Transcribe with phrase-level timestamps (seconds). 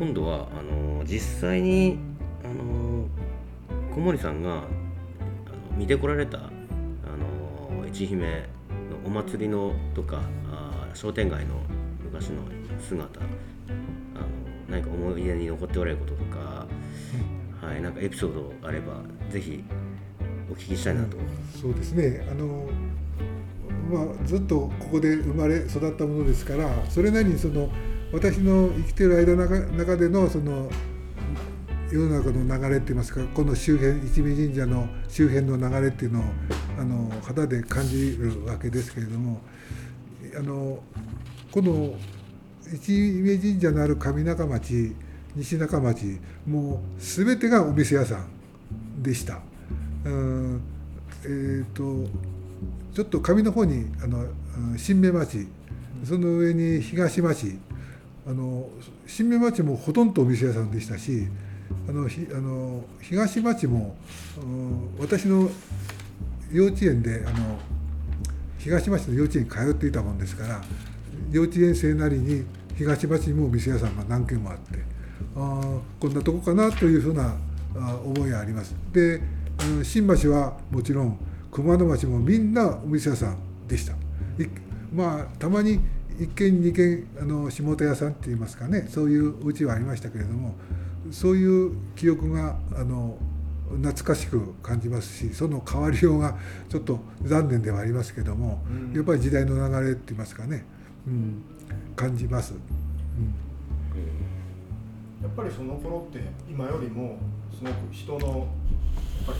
[0.00, 1.98] 今度はあの実際に
[2.42, 3.06] あの
[3.94, 4.64] 小森さんがあの
[5.76, 8.36] 見てこられたあの市姫の
[9.04, 11.56] お祭りのとかあ商店街の
[12.02, 12.44] 昔の
[12.80, 13.26] 姿あの
[14.70, 16.66] 何か思い出に残っておられることとか、
[17.60, 19.62] はい、なんかエピソードあればぜひ
[20.50, 21.18] お聞きしたいなと。
[21.60, 22.26] そうですね。
[22.30, 22.66] あの
[23.92, 27.68] まあ、ずっとここで生まれ育ったものですからそれなりにその
[28.12, 30.68] 私の生きてる間の中でのその
[31.90, 36.24] 世の中の流れっていいますかこの周辺一味神社の周辺の流れっていうのを
[36.78, 39.40] あの肌で感じるわけですけれども
[40.36, 40.80] あの
[41.50, 41.94] この
[42.72, 44.94] 一味神社のある上中町
[45.36, 49.40] 西中町もう全てがお店屋さんでした。
[50.04, 50.60] うん
[51.24, 52.08] えーと
[52.92, 54.26] ちょっと上の方にあの
[54.76, 55.46] 新芽町
[56.04, 57.58] その上に東町
[58.26, 58.68] あの
[59.06, 61.26] 新芽町もほとんどお店屋さんでしたし
[61.88, 63.96] あのひあの東町も
[64.98, 65.50] 私の
[66.52, 67.58] 幼稚園であの
[68.58, 70.60] 東町の幼稚園に通っていたもんですから
[71.30, 72.44] 幼稚園生なりに
[72.76, 74.78] 東町にもお店屋さんが何軒もあって
[75.36, 77.36] あこんなとこかなというふうな
[78.04, 78.74] 思いがあります。
[78.92, 79.20] で
[79.82, 81.18] 新橋はもちろん
[81.52, 83.36] 熊野町もみんなお店屋さん
[83.68, 83.94] でした。
[84.92, 85.80] まあたまに
[86.20, 88.86] 1軒2軒あの下手屋さんって言いますかね。
[88.88, 90.54] そういううちはありましたけれども
[91.10, 93.16] そういう記憶があの
[93.70, 96.36] 懐かしく感じますしその変わりようが
[96.68, 100.64] ちょっと残念ではありますけども、うん、やっぱり時代の流れって言いますかね、
[101.06, 101.42] うん、
[101.94, 102.60] 感じます、うん、
[105.22, 107.16] やっぱりその頃って今よりも
[107.56, 109.38] すごく人のやっぱり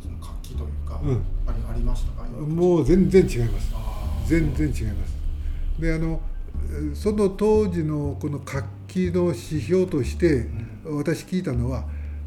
[0.00, 2.22] その活気というか、うん、ありましたか？
[2.28, 3.74] もう全然違います
[4.26, 5.16] 全然違います。
[5.80, 6.20] であの
[6.94, 10.46] その当時のこの活気の指標として
[10.84, 11.84] 私聞いたのは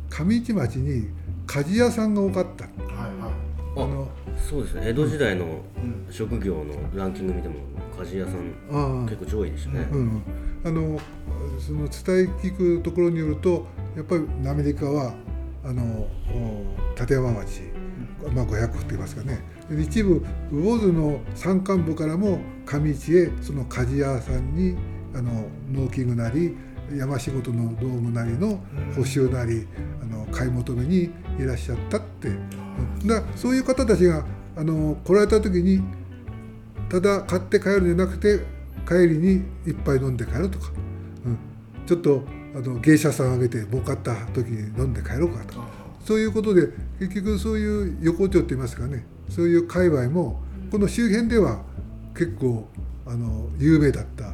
[0.09, 1.07] 上市町に
[1.47, 2.71] 鍛冶屋さんが多かった、は
[3.07, 3.31] いはい、
[3.77, 4.89] あのそうですね。
[4.89, 5.61] 江戸時代の
[6.09, 7.55] 職業のランキング見ても
[7.97, 10.21] 鍛冶屋さん結構上位でしたね、うん、
[10.63, 10.99] あの
[11.59, 13.65] その伝え聞くところによると
[13.95, 15.13] やっぱりアメリカは
[15.63, 16.07] あの
[16.99, 17.61] 立山町、
[18.33, 24.77] まあ、500って言いますかね一部魚津の山間部からも上市へその鍛冶屋さんに
[25.13, 26.55] あの農機具なり
[26.95, 28.61] 山仕事の道具なりの
[28.95, 29.67] 補修なり
[30.01, 32.29] あの買い求めにいらっしゃったって。
[33.05, 34.25] だそういう方たちが
[34.55, 35.81] あの来られた時に
[36.89, 38.39] ただ買って帰るんじゃなくて
[38.87, 40.71] 帰りに一杯飲んで帰るとか、
[41.25, 41.37] うん、
[41.85, 42.23] ちょっと
[42.55, 45.87] あの芸者さんあげて儲かった時に飲んで帰ろうかとか。
[46.07, 46.69] そういうことで
[46.99, 49.05] 結局そういう横丁って言いますかね
[49.37, 50.39] そういう界隈も
[50.71, 51.61] この周辺では
[52.15, 52.67] 結構
[53.05, 54.33] あの有名だった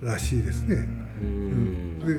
[0.00, 0.76] らしいですね。
[1.20, 2.18] うん、で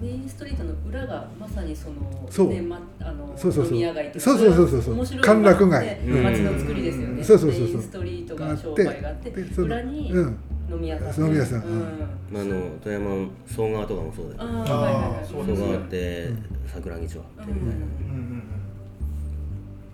[0.00, 3.74] メインストリートの裏がまさにそのそう、ねま、あのそうそうそう。
[3.74, 5.06] 飲み屋街そうそうそうそう。
[5.06, 6.00] そう歓楽街。
[6.06, 7.22] 街の作りですよね。
[7.22, 7.66] そうそうそうそう。
[7.66, 10.34] メインストリートが商売があって裏に飲
[10.80, 12.40] み屋さん、飲み屋さん、うん。
[12.40, 14.60] あの富山総川とかもそうだよね。
[14.62, 16.30] ああ、はいはいはい、総川って、
[16.66, 17.84] 桜木町あってみたいな。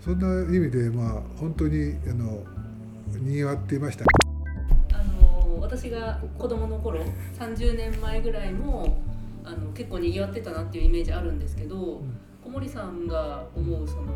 [0.06, 2.44] そんな意味でまあ本当にあの
[3.18, 4.04] にぎわっていました。
[4.92, 7.00] あの私が子供の頃
[7.36, 9.02] 30年前ぐらいも
[9.42, 14.12] あの結構にぎわってたなっていうイメージあるんですけど、うん、小森さんが思うその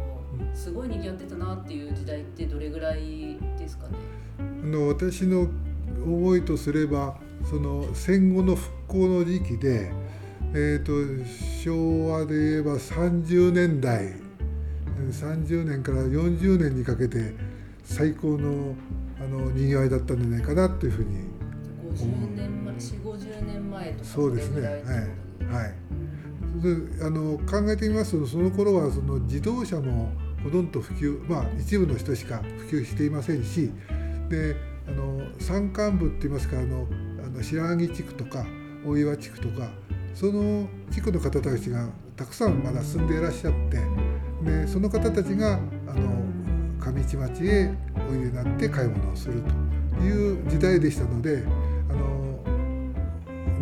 [0.54, 3.98] すごいにぎわってたなっていう時代ってどれぐらいですかね？
[4.38, 5.48] あの私の
[6.04, 7.16] 思いとすれば
[7.50, 9.90] その戦後の復興の時期で、
[10.54, 10.92] えーと
[11.64, 14.29] 昭和で言えば30年代
[15.08, 17.34] 30年から40年にかけて
[17.84, 18.74] 最高の
[19.20, 21.30] あのにぎわいだったんじゃないかなというふうに。
[21.94, 24.04] 50年前4 5 0年前とか。
[24.04, 24.62] そうですね。
[24.62, 24.72] はい、
[25.64, 25.74] はい。
[26.60, 30.12] であの考えてみますとその頃はその自動車も
[30.42, 32.38] ほとんど普及まあ一部の人しか
[32.68, 33.70] 普及していませんし
[34.28, 34.56] で
[34.88, 36.86] あの山間部っていいますかあの
[37.24, 38.44] あの白木地区とか
[38.84, 39.70] 大岩地区とか
[40.14, 43.78] その地区の方たちがたくさんまだ住んでいらっしゃって
[44.44, 46.24] でその方たちがあの
[46.78, 47.74] 上市町へ
[48.08, 49.42] おいでになって買い物をする
[49.98, 51.44] という時代でしたので
[51.88, 52.38] あの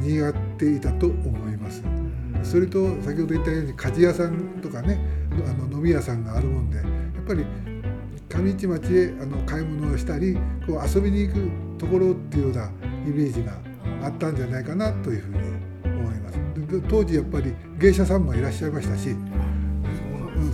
[0.00, 1.82] にぎわっていたと思います。
[2.42, 4.98] それと先ほど言ったように鍛冶屋さんとかね
[5.32, 6.86] あの飲み屋さんがあるもんでやっ
[7.26, 7.44] ぱり
[8.28, 12.70] 上市町へあの買い物をしたりこう遊びに行くところっていうような
[13.06, 13.58] イメージが
[14.06, 15.38] あったんじゃないかなというふうに
[15.84, 16.38] 思います。
[16.88, 19.16] 当時やっぱり芸者さんもいらっしゃいましたし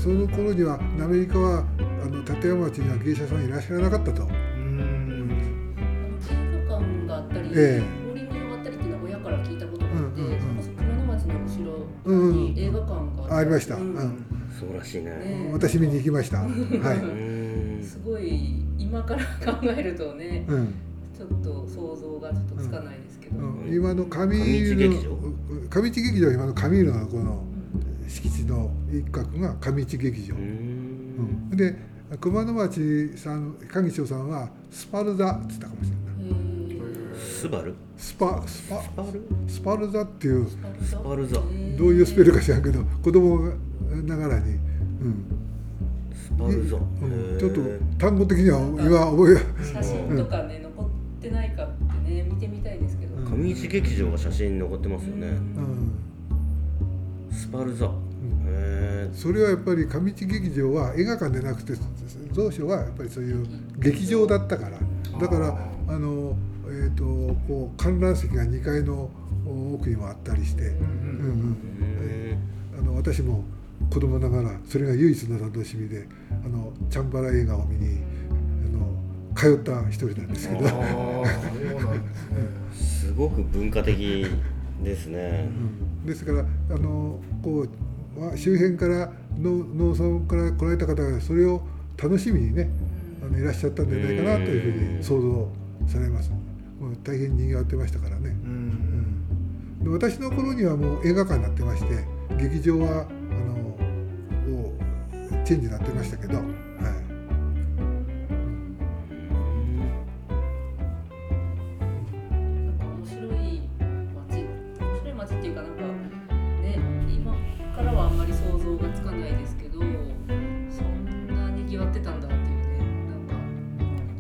[0.05, 4.25] その頃にはアメリカはあの立山町には芸者さんいらっしゃらなかったと。
[4.25, 4.27] 映
[6.69, 10.27] 画館があったり、ええ、ボーリング場があったりっていうのは親から聞いたことがあって、うん
[12.05, 12.93] うんうん、に映画館
[13.31, 13.51] があり。
[13.51, 13.95] ました、ううん。
[13.95, 14.27] ん
[14.61, 15.05] そうらしいね。
[15.05, 16.41] ね私見に行きました。
[16.41, 16.51] はう
[17.81, 19.25] い、すごい今から
[19.55, 20.75] 考えるとねうん。
[21.17, 23.75] ちょっと想像がちょっとつかないですけど、うん。
[23.75, 25.13] 今の上上市劇場？
[25.13, 27.43] うん上市劇場は今の上色のこの
[28.09, 30.35] 敷地の一角が上市劇場。
[30.35, 31.51] うん。
[31.53, 31.77] んで
[32.21, 36.05] 熊野町さん影長さんはスパルザって言ったかもしれない。
[37.19, 37.75] スバル？
[37.97, 39.23] スパスパスパル？
[39.49, 41.35] スパルザっていうススパルザ。
[41.37, 41.49] どう
[41.95, 43.53] いうスペルか知らんけど子供
[44.05, 44.59] ながらに、うん。
[46.13, 46.77] スパルザ。
[46.77, 47.39] うん。
[47.39, 47.61] ちょっと
[47.99, 50.89] 単語的には今覚え写真とかね残っ
[51.21, 51.69] てないかっ
[52.05, 55.27] てね見てみたいですけど、うん上市劇場が写真に残ってますよね。
[55.27, 55.99] うん。
[56.03, 56.04] ス
[57.55, 57.87] パルザ。
[57.87, 57.91] へ
[58.47, 61.75] えそれはやっぱり上市劇場は映画館でなくて
[62.35, 63.47] 蔵書はやっぱりそういう
[63.79, 64.79] 劇場だったから。
[65.21, 65.57] だから
[65.89, 66.37] あの、
[66.67, 67.05] えー、と
[67.47, 69.09] こう観覧席が2階の
[69.75, 70.81] 奥にもあったりして、うんう
[71.31, 71.57] ん
[72.77, 73.45] あの私も
[73.93, 76.09] 子供ながらそれが唯一の楽しみで
[76.45, 78.01] あのチャンバラ映画を見に
[78.65, 78.97] あの
[79.37, 80.61] 通った一人なんですけど、
[82.75, 84.27] すごく文化的
[84.83, 85.49] ですね。
[86.03, 86.07] うん。
[86.07, 87.67] ですからあのこ
[88.17, 91.63] うまあ周辺からの農村から来られた方がそれを
[91.97, 92.71] 楽しみにね
[93.23, 95.49] あのいらっしゃったんじゃないかなというふうに想像
[95.89, 96.31] されます。
[96.31, 98.29] もう大変賑わってましたからね。
[98.29, 99.83] うん。
[99.83, 102.05] で私の頃にはもう映画館になってまして
[102.37, 103.05] 劇場はあ
[104.49, 104.73] のを
[105.45, 106.39] チェンジになってましたけど、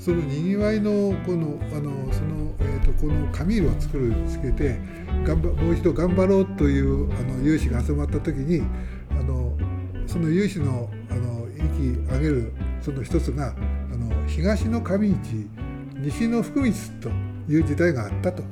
[0.04, 4.78] そのにぎわいのこのあのその、えー、とこの紙色を作るにつけて
[5.24, 8.62] 頑張もう一度頑張ろうというあの有志が集まった時に
[9.12, 9.56] あの
[10.06, 12.52] その有志のあの息上げる
[12.82, 15.48] その一つがあの東の上市
[15.94, 17.08] 西の福光と
[17.48, 18.42] いう時代があったと。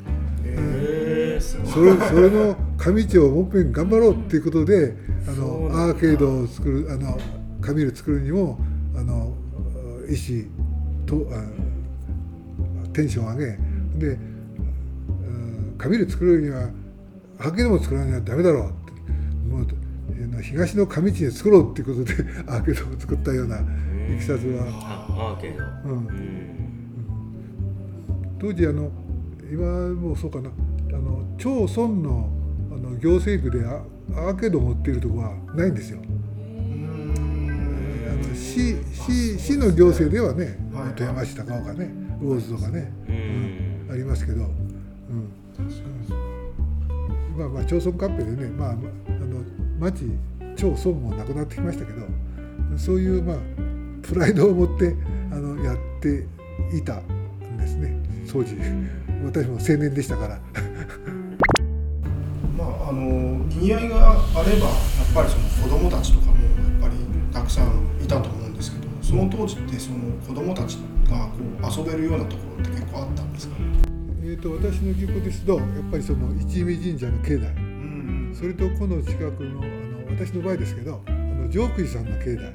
[0.46, 4.96] えそれそれの上市をもっぺん頑張ろうっていうことで
[5.28, 7.18] あのアーケードを作るあの
[7.60, 8.58] 紙色作るにも
[8.96, 9.34] あの
[10.08, 10.46] 医師
[11.12, 13.46] とあテンションを上げ
[13.98, 14.18] でう
[15.30, 16.70] ん紙色作るには
[17.38, 19.00] アーケードも作らにはダメだろうって
[19.48, 19.66] もう
[20.42, 22.14] 東の上市で作ろうっていうことで
[22.50, 23.62] アーケードを作ったようない
[24.18, 24.64] きさつは。
[24.68, 25.90] あアーケード。
[25.90, 25.98] うん。
[25.98, 26.08] うん。
[28.38, 28.90] 当時あの
[29.50, 30.50] 今もそうかな。
[30.50, 32.28] あの町村の
[32.72, 33.84] あの行政区でア
[34.14, 36.00] アーケードを持っているところはないんですよ。
[36.00, 36.02] あ
[38.28, 40.94] の市市市の行政ではね、はい。
[40.94, 41.90] 富山市高岡ね
[42.20, 43.88] 魚津とかね、うん。
[43.92, 45.32] ありますけど、うん。
[47.36, 49.42] まあまあ町村合併でね、まあ、まあの
[49.78, 50.04] 町
[50.56, 52.06] 町村もなくなってきましたけど
[52.76, 53.36] そういうまあ
[54.02, 54.94] プライドを持って
[55.30, 56.26] あのやって
[56.76, 57.96] いたんですね。
[58.30, 58.56] 当時。
[59.24, 60.40] 私も青年でしたから。
[62.56, 66.21] まああのにぎわいがあればやっぱりその子供たちと
[69.24, 70.76] の当時ってその子供たち
[71.08, 71.38] がこ
[71.78, 73.56] う遊べるようなところって結構あったんですか？
[74.22, 77.48] えー、と私の記憶ですとやっぱりその一味神社の境内。
[77.56, 82.36] うんそれとこの近くのあの私の場合ですけどあの上空寺さんの境内。
[82.36, 82.52] はいはい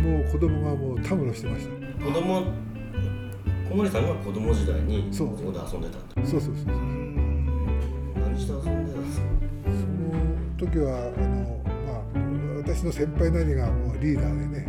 [0.00, 2.04] もう子供がもうたむろしてました。
[2.04, 2.44] 子供
[3.68, 5.28] 小森さんが子供時代にそそう。
[5.36, 6.26] こで遊んでたと。
[6.26, 6.74] そうそうそう。
[6.74, 8.14] うん。
[8.16, 9.26] 何して遊んでたんですか？
[9.66, 9.70] そ
[10.64, 14.66] の時はあの、まあ、私の先輩なりがもうリーダーでね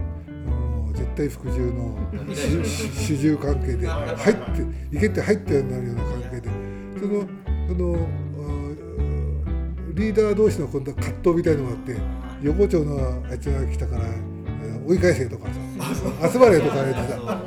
[1.16, 1.98] 対服従の
[2.34, 6.72] 主主従関係で入って行けって入ってなるような関係で。
[7.02, 7.28] その
[7.68, 11.98] そのうんリーダー同士の今度は葛藤みたいのがあって
[12.42, 17.42] 横丁のあいつが来たからえー追い返せとかさ集まれとか言ってさ。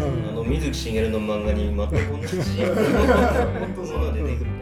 [0.00, 2.28] あの水木しげるの漫画に全く同じ。
[2.42, 2.74] シーン
[4.06, 4.60] が出てくるね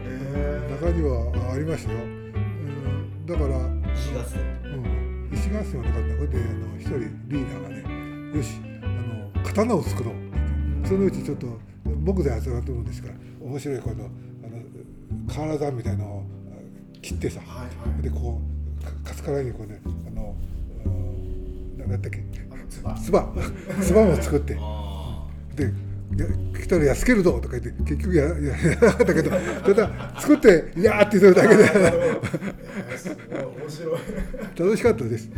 [0.81, 4.58] 中にはあありましたよ、うん、だから、うん、4月
[5.51, 8.53] で石合戦はなかったこれであの一人リーダーがねよし
[8.83, 10.13] あの刀を作ろう。
[10.87, 14.61] そのうちちょっと木材集まってるもんですから面白いこのあの
[15.27, 18.01] 瓦山みたいのをあ切ってさはいはい。
[18.01, 18.39] でこ
[18.81, 20.35] うかカツカラにこうねあの
[20.85, 22.23] うん何だったっけ？
[22.69, 24.57] つばつばも作って。
[24.59, 25.25] あ
[25.55, 25.71] で
[26.17, 26.25] や
[26.59, 28.31] 来たらやっつけるぞとか言って結局やや
[28.71, 31.69] やらなかったけどただ作って「いやー」って言ってるだけで。
[34.57, 35.29] 楽しかったです、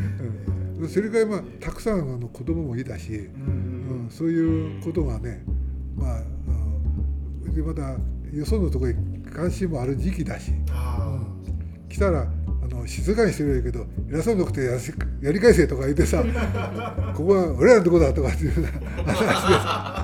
[0.80, 5.44] うん、それからまあたくさんあの子供もいたし、うん、そういうことがね
[5.96, 6.24] まあ、
[7.46, 7.82] うん、でまた
[8.36, 11.22] よそのところに関心もある時期だしあ
[11.90, 16.24] 来たらあの静かにしてるけど偉そうなくてやしやり返せとか言ってさ
[17.16, 19.26] ここは俺らのとこだとかっていう話で。
[19.26, 20.01] さ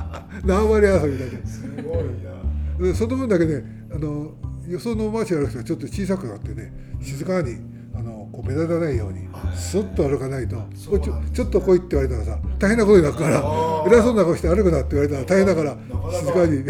[0.48, 1.46] 縄張り遊びだけ。
[1.48, 2.38] すごいな。
[2.80, 3.63] でその分だけね
[3.94, 4.32] あの
[4.68, 7.58] 予想の街歩く人がちょっと小さくなってね静かに
[7.96, 13.94] あのこう目立たないようにスッと歩かないとちょちょっと来いって言われたらさ大変なことになるからあー。
[13.94, 15.75] 偉そうな顔して歩くなって言われたら大変だから
[16.12, 16.63] 静かに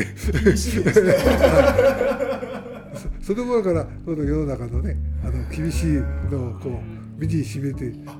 [3.21, 5.87] その頃からこの世の中のねあの厳しい
[6.31, 6.79] のをこう
[7.19, 8.13] 身にしめて、うん、な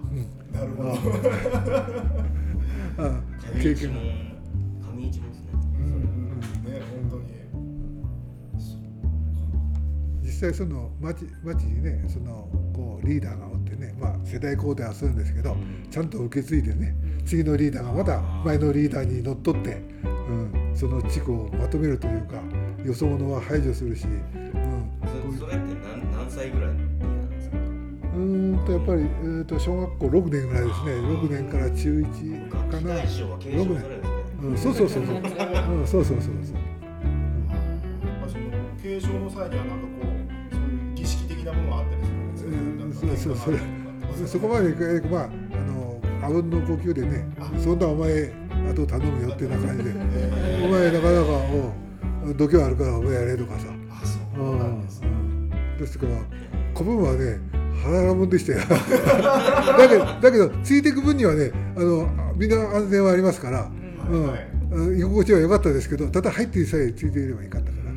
[0.65, 0.97] るほど。
[2.97, 3.21] あ
[3.61, 3.99] 経験が
[10.37, 15.55] 際その町町にねそのこうリーダーがおってね、まあ、世代交代はするんですけど、
[15.89, 22.35] ちゃんと受け継いでね次のリーダーがまた前のリーダーにのっとって、うん、その地区をまとめるというか
[22.85, 24.91] よそ者は排除するし、うん、
[25.33, 27.57] そそれって何何歳ぐらいのリーダーなんですか？
[27.57, 30.91] うーんとやっぱり、えー、と小学校6年ぐらいですね。
[30.91, 34.17] 6年から中1かな、ガキ大将は継承されるんですね。
[34.43, 35.19] うん、そうそうそうそう、う
[35.81, 36.31] ん、そうそうそうそう。
[36.31, 36.31] や
[38.13, 38.43] っぱその
[38.81, 40.16] 継承の際にはなんかこう
[41.47, 42.01] なものがあったり
[42.37, 43.11] するんですね。
[43.11, 43.55] うんそうそう。
[44.19, 44.69] そそこまで
[45.09, 47.27] まああのあうんの呼吸でね
[47.57, 48.31] そんなお前
[48.69, 49.91] あと頼むよってな感じで。
[50.63, 51.27] お前なかなか
[52.29, 53.67] お度胸あるからお前やれとかさ。
[53.91, 55.07] あそうなんですね。
[55.79, 56.13] ですから
[56.73, 57.39] 古文はね
[57.83, 58.59] 腹がもんでしたよ
[59.77, 63.69] だけどだけどついていく分にはねあのみんな安全はありますから、
[64.09, 64.27] うん。
[64.27, 67.87] はいあの居心地は良かったですけどただ入ってさえついていればよかったから。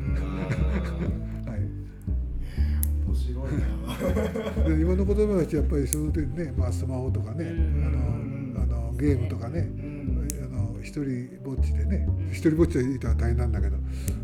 [4.67, 8.55] で今の子供たちやっぱりその点ね、まあ、スマホとかね、ん。
[8.55, 10.27] あのあのゲームとかね、ん。
[10.43, 13.77] あの一人ぼっちでね一人ぼっちでいたら大変なんだけど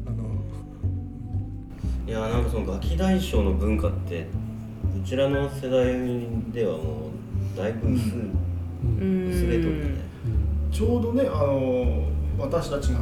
[0.05, 0.17] あの。
[2.07, 4.27] いやなんかそのガキ大将の文化って
[4.97, 5.93] うちらの世代
[6.53, 7.11] ではも
[7.53, 8.15] うだいぶ薄,、
[9.01, 9.29] うん。
[9.29, 10.07] 薄れとってね。
[10.71, 12.03] ちょうどねあの
[12.37, 12.99] 私たちが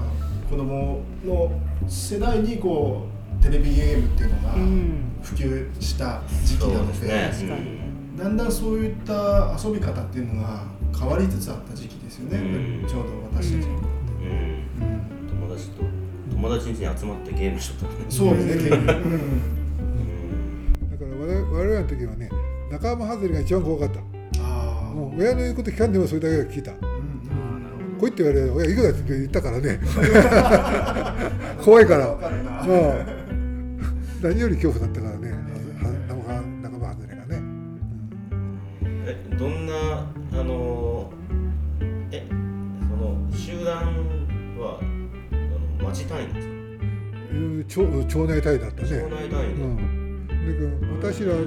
[0.50, 1.51] 子供の
[1.88, 3.05] 世代にこ
[3.39, 10.63] うテレビゲームっていうのがうん普及した時期なので、そうです確かにだんだんそういった遊び方っていうのが
[10.98, 12.88] 変わりつつあった時期ですよね、うん。
[12.88, 13.89] ちょうど私たちの頃
[14.22, 15.01] うんうん。
[15.27, 15.84] 友達と
[16.32, 18.05] 友達に集まってゲームしとったね。
[18.10, 18.53] そうですね。
[18.70, 19.22] 結局、うん。
[20.91, 22.29] だから我々の時はね
[22.72, 24.00] 仲間外れが一番怖かった。
[24.41, 26.72] ああ、もう親の言うこと聞かんでもそれだけは聞いた。
[26.72, 26.82] うんう
[27.98, 28.00] ん。
[28.00, 29.79] 来いって言われて親行くなって言ったからね。
[31.65, 32.15] 怖いから
[34.25, 37.41] 何より恐怖だったからねは仲間仲間外れがね、
[39.05, 39.74] えどんな
[40.34, 41.12] あの
[42.10, 42.36] えそ
[42.96, 43.75] の集団
[44.58, 46.53] はあの町単位ですか
[47.34, 51.44] うん町町内隊だったね町内単位、うん、だけど私らのあ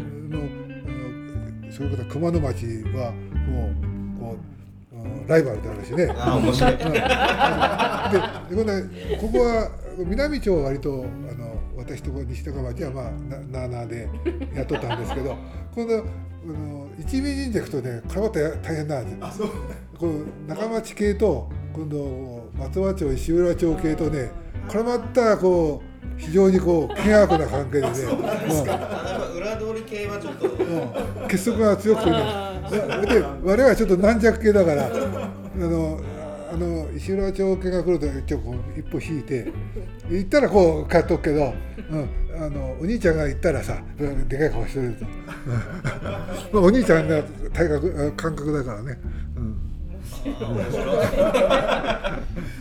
[1.67, 3.11] のそういうことは熊野町は
[3.49, 6.15] もうこうライバルであるしね。
[6.17, 11.05] あ面白いででこのここは南町は割と
[11.89, 14.09] 私とこ西高町はまあななあなあで
[14.55, 15.37] やっとったんですけど
[15.75, 16.01] 今度あ
[16.47, 19.27] の一味神社行くとね絡まったら大変なんですよ。
[19.27, 19.49] あそう。
[19.99, 20.13] この
[20.47, 24.31] 中町系と今度松葉町石浦町系とね
[24.69, 27.89] 絡まったらこう非常にこう険悪な関係でね。
[29.35, 30.47] 裏通り系はちょっと。
[30.47, 31.29] うん。
[31.29, 32.17] 結束が強くてね。
[32.19, 34.89] あで我々はちょっと軟弱系だからあ
[35.59, 36.01] の
[36.51, 39.53] あの石浦町系が来るとちょっとこう一歩引いて
[40.11, 41.55] 行ったらこう帰っとくけど、
[41.91, 42.09] うん、
[42.43, 43.83] あのお兄ちゃんが行ったらさ
[44.29, 45.13] でかい顔してると、うん。
[46.53, 48.99] まあ、お兄ちゃんが体格感覚だからね、
[49.37, 49.57] うん、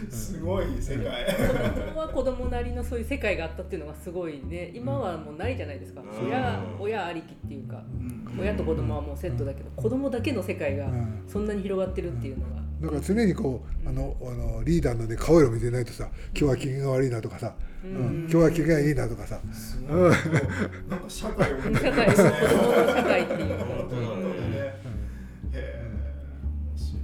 [0.09, 1.05] すごい世界。
[1.25, 4.71] 子供は子供なりのそういう世界があったっていうのがすごいね。
[4.73, 6.27] 今はもうないじゃないですか、うん。
[6.27, 8.39] 親親ありきっていうか、うん。
[8.39, 11.23] 親と子供はもうセットだけど、子供だけの世界がうん。
[11.27, 18.27] そんなに広がってるっていうのが、だから常にこうあのあのリーダーの、ね、顔色見てないとさ今日は機嫌が悪いなとかさ、うん。
[18.29, 20.11] 今日は機嫌がいいなとかさ、すごい
[20.89, 22.31] なんか社会を社会子供
[22.83, 23.57] の社会っていう。
[23.57, 24.57] か本当だね
[25.53, 25.83] へえ
[26.67, 26.97] 面白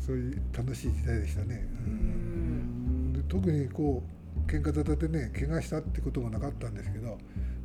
[0.00, 0.02] い。
[0.02, 1.68] そういう楽しい時代でしたね。
[1.86, 3.12] うん。
[3.12, 4.02] で特にこ
[4.46, 7.18] う喧嘩沙汰でね怪我したってこともなかったんですけど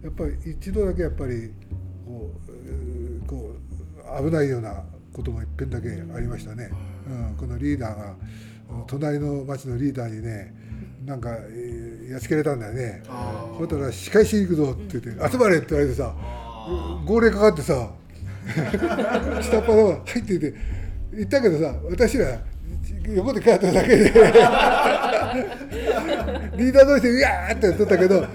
[0.03, 1.51] やっぱり一度だけやっぱり
[2.05, 2.31] こ
[3.23, 3.55] うこ
[4.19, 4.83] う危ないような
[5.15, 6.69] こともいっぺんだけありましたね、
[7.07, 8.15] うん、このリーダーが
[8.87, 10.53] 隣の町のリーダーにね
[11.05, 13.03] なんか、えーやっつけられたんだよね。
[13.09, 16.15] あそしたら「仕返しに行くぞ」って言って「集まれ」って言われてさ
[17.05, 17.89] 号令かかってさ
[19.41, 20.53] 下っ端が入っていて
[21.13, 22.39] 行ったけどさ私ら
[23.07, 24.13] 横で帰っただけで。
[26.57, 28.25] リーダー同士でうわーってやっとったけど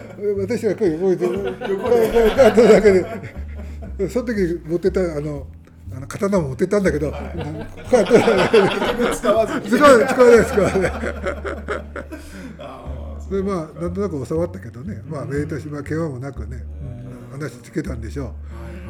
[0.40, 5.46] 私らこう横で帰っただけでその時持ってたあの
[6.10, 7.16] 刀も持ってったんだけど、こ
[7.92, 8.12] うやって
[9.16, 9.68] 使わずに。
[9.70, 10.92] 使わない使わない使わない。
[12.62, 12.84] あ
[13.30, 15.02] でまあなんとなく収まったけどね。
[15.08, 16.64] まあ名としまあ怪我もなくね、
[17.32, 18.34] 話つけたんでしょ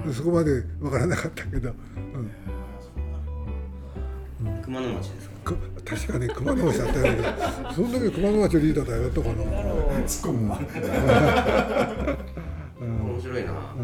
[0.05, 1.73] う、でそこまでわからなかったけど、
[4.43, 5.35] うん、熊野町ですか？
[5.45, 7.19] く確かに熊野町だったよね。
[7.75, 10.67] その時熊野町リーダーだよとかな、ーツッコミも面
[13.21, 13.75] 白いな、なか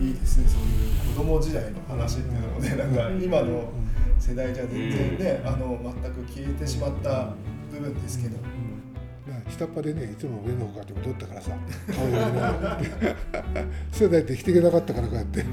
[0.00, 3.70] いいですねそういう子供時代の話っていうのもねなんか今の
[4.18, 7.30] 世代じゃ全然ね、あの全く消えてしまった
[7.72, 8.36] 部分ですけど、
[9.48, 11.52] 下っ端でねいつも上の方から戻ったからさ
[11.94, 12.90] 顔な って
[13.90, 15.42] それだって生きていけなかったからこうやって。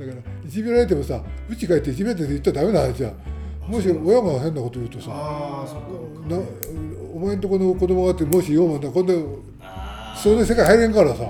[0.00, 0.12] だから
[0.46, 3.12] いじめられてもさうち帰っていじめて言ったらダメな話じゃん。
[3.70, 5.88] もし親が変なこと言うとさああそっか
[6.28, 6.42] な
[7.14, 8.90] お前んとこの子供があってもし言おうもんだ
[10.16, 11.24] その世界入れんからさ。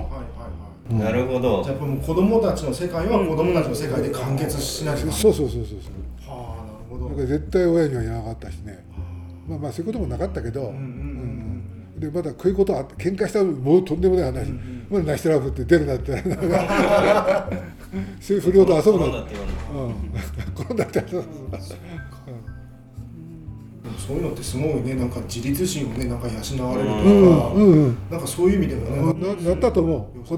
[0.89, 1.63] なるほど。
[1.63, 5.89] じゃあやっぱもう子供たちの世界は子供たちの世界で完結しないとそうそうそうそうそ
[6.27, 6.29] う。
[6.29, 7.09] はあなるほど。
[7.09, 8.85] だから絶対親には言わなかったしね。
[9.47, 11.41] まあまあそういうこともなかったけど、うん
[11.97, 14.51] でまだこういうことあって喧嘩したらもうとんでもない話、
[14.89, 16.17] まだナシトラブって出るなって。
[18.21, 20.11] そういう不良と遊ぶななんだって言われうん。
[20.55, 21.67] 転んだって遊ぶなでも
[24.07, 30.17] そういうのってすごいねなんか自立心をねなんか養われるとか、うんうんなんかそういう意味でもねななったと思う。
[30.19, 30.37] 良こ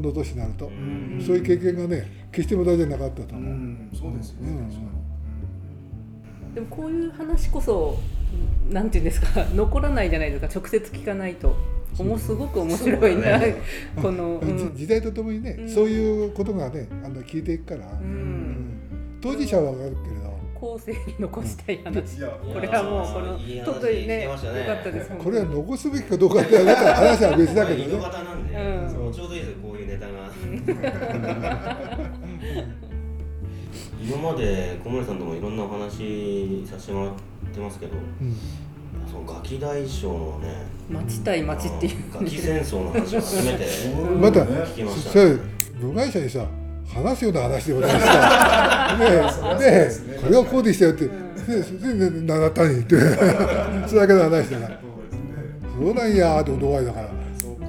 [0.00, 4.68] の年になると、んそういう経験がね決して無駄じゃなかったとう思う、んそうですよね、
[6.54, 7.98] でもこういう話こそ
[8.70, 11.56] なんていうんですか残らないじゃないですか直接聞かないと。
[11.98, 13.40] おもすごく面白いな、
[14.02, 14.76] この、うじん。
[14.76, 15.68] 時代とともにね、うん。
[15.68, 17.86] そういうことがねあの聞いていくから、
[19.22, 20.25] 当事者は分かるけれど
[20.66, 24.24] 後世に残したい話、いやこれはもうこの特にねね。
[24.24, 24.40] よかっ
[24.82, 27.96] たですこれは残すべきかどうかってなんか話は別だけどね。
[28.02, 28.90] 端なんで、うん。
[28.90, 30.12] そうちょうどいいですよこういうネタが。
[34.02, 37.14] 今まで小森さんともいろんなお話させてもらっ
[37.54, 38.36] てますけどうん。
[39.08, 41.96] そのガキ大将のね町対町っていう。
[42.12, 43.64] ガキ戦争の話を初めて
[44.20, 45.36] また聞きましたそれ
[45.80, 46.44] 部外者にさ
[46.94, 49.90] 話すような話でもないしさねえね。
[50.16, 51.10] えこれはこうでしたよって、ね
[51.48, 52.96] えそれで七谷って。
[53.86, 54.30] それだけの話だから。
[54.30, 54.78] そうですね。
[55.78, 57.08] そうなんやーって驚いたから。
[57.38, 57.68] そうかそう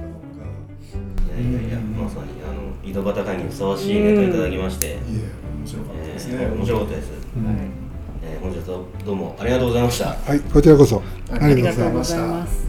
[1.38, 4.96] いやいやいやまさにあの井戸端会にふさわしいネタいただきまして、いえ
[5.60, 7.08] 面白かったえですね、ー面白かったです、
[8.22, 10.16] えー本日はどうもありがとうございました。
[10.24, 11.02] はいこちらこそ。
[11.30, 12.67] あありがとうございまます